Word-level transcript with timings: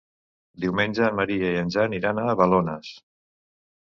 Diumenge 0.63 1.03
en 1.09 1.19
Maria 1.21 1.51
i 1.57 1.61
en 1.65 1.71
Jan 1.75 1.95
iran 2.01 2.23
a 2.23 2.35
Balones. 2.43 2.91